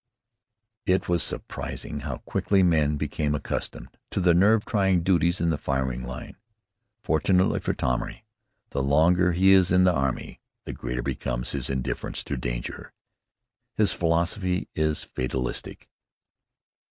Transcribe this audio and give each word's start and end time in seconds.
It 0.87 1.07
was 1.07 1.21
surprising 1.21 1.99
how 1.99 2.17
quickly 2.25 2.63
the 2.63 2.67
men 2.69 2.97
became 2.97 3.35
accustomed 3.35 3.99
to 4.09 4.19
the 4.19 4.33
nerve 4.33 4.65
trying 4.65 5.03
duties 5.03 5.39
in 5.39 5.51
the 5.51 5.59
firing 5.59 6.01
line. 6.01 6.37
Fortunately 7.03 7.59
for 7.59 7.75
Tommy, 7.75 8.25
the 8.71 8.81
longer 8.81 9.33
he 9.33 9.51
is 9.51 9.71
in 9.71 9.83
the 9.83 9.93
army, 9.93 10.41
the 10.65 10.73
greater 10.73 11.03
becomes 11.03 11.51
his 11.51 11.69
indifference 11.69 12.23
to 12.23 12.35
danger. 12.35 12.93
His 13.75 13.93
philosophy 13.93 14.69
is 14.73 15.03
fatalistic. 15.03 15.87